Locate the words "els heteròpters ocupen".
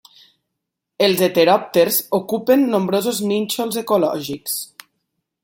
1.07-2.65